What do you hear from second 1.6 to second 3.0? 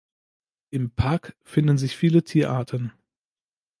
sich viele Tierarten.